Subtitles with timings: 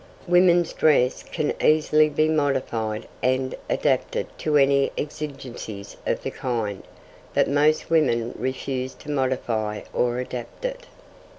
[0.27, 6.81] Women's dress can easily be modified and adapted to any exigencies of the kind;
[7.35, 10.87] but most women refuse to modify or adapt it.